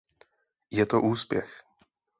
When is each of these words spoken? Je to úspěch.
Je 0.71 0.85
to 0.85 1.01
úspěch. 1.01 1.63